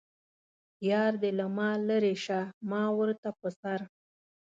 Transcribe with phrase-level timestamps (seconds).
[0.89, 3.79] یار دې له ما لرې شه ما ورته په سر.